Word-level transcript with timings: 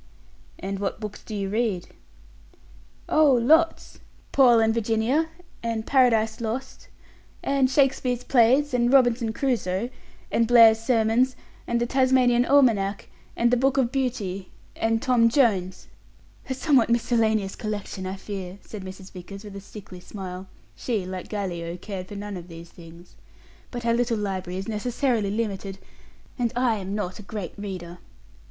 "And 0.57 0.79
what 0.79 0.99
books 0.99 1.21
do 1.23 1.35
you 1.35 1.49
read?" 1.49 1.89
"Oh, 3.07 3.33
lots! 3.33 3.99
'Paul 4.31 4.59
and 4.59 4.73
Virginia', 4.73 5.29
and 5.61 5.85
'Paradise 5.85 6.41
Lost', 6.41 6.87
and 7.43 7.69
'Shakespeare's 7.69 8.23
Plays', 8.23 8.73
and 8.73 8.91
'Robinson 8.91 9.31
Crusoe', 9.31 9.91
and 10.31 10.47
'Blair's 10.47 10.79
Sermons', 10.79 11.35
and 11.67 11.79
'The 11.79 11.85
Tasmanian 11.85 12.45
Almanack', 12.45 13.09
and 13.37 13.51
'The 13.51 13.57
Book 13.57 13.77
of 13.77 13.91
Beauty', 13.91 14.49
and 14.75 15.03
'Tom 15.03 15.29
Jones'." 15.29 15.87
"A 16.49 16.55
somewhat 16.55 16.89
miscellaneous 16.89 17.55
collection, 17.55 18.07
I 18.07 18.15
fear," 18.15 18.57
said 18.61 18.83
Mrs. 18.83 19.11
Vickers, 19.11 19.43
with 19.43 19.55
a 19.55 19.61
sickly 19.61 19.99
smile 19.99 20.47
she, 20.75 21.05
like 21.05 21.29
Gallio, 21.29 21.77
cared 21.77 22.07
for 22.07 22.15
none 22.15 22.37
of 22.37 22.47
these 22.47 22.71
things 22.71 23.15
"but 23.69 23.85
our 23.85 23.93
little 23.93 24.17
library 24.17 24.57
is 24.57 24.67
necessarily 24.67 25.29
limited, 25.29 25.77
and 26.39 26.51
I 26.55 26.77
am 26.77 26.95
not 26.95 27.19
a 27.19 27.21
great 27.21 27.53
reader. 27.55 27.99